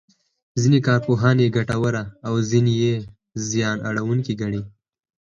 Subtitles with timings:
[0.61, 2.95] ځینې کارپوهان یې ګټوره او ځینې یې
[3.49, 4.61] زیان اړوونکې ګڼي.